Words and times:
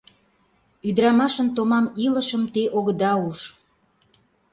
Ӱдырамашын 0.87 1.47
томам 1.55 1.85
илышым 2.05 2.43
те 2.53 2.63
огыда 2.77 3.13
уж. 3.27 3.39